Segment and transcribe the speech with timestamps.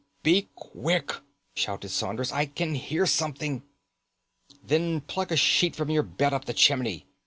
[0.23, 1.13] "Be quick!"
[1.53, 2.31] shouted Saunders.
[2.31, 3.61] "I can hear something!"
[4.63, 7.05] "Then plug a sheet from your bed up the chimney.